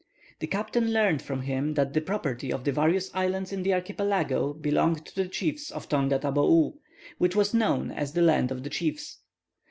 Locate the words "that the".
1.75-2.01